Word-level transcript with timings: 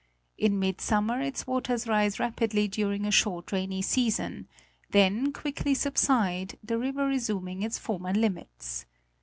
In 0.35 0.57
mid 0.57 0.81
summer 0.81 1.21
its 1.21 1.45
waters 1.45 1.85
rise 1.87 2.19
rapidly 2.19 2.67
during 2.67 3.05
a 3.05 3.11
short 3.11 3.51
rainy 3.51 3.83
season; 3.83 4.47
then 4.89 5.31
quickly 5.31 5.75
subside, 5.75 6.57
the 6.63 6.79
river 6.79 7.05
resuming 7.05 7.61
its 7.61 7.77
former 7.77 8.11
limits. 8.11 8.87